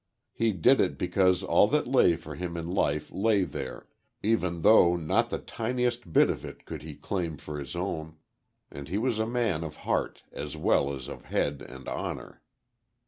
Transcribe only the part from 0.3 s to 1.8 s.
He did it because all